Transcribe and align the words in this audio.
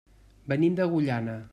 Venim 0.53 0.79
d'Agullana. 0.81 1.41